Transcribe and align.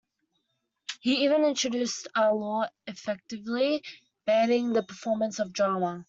He 1.01 1.25
even 1.25 1.43
introduced 1.45 2.07
a 2.15 2.33
law 2.33 2.67
effectively 2.87 3.83
banning 4.25 4.73
the 4.73 4.81
performance 4.81 5.37
of 5.37 5.53
drama. 5.53 5.99